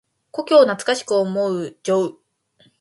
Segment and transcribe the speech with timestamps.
[0.31, 2.17] 故郷を懐かしく思う情。